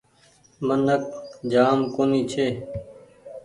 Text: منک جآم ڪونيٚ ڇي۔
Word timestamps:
منک 0.67 1.01
جآم 1.51 1.79
ڪونيٚ 1.95 2.27
ڇي۔ 2.31 2.47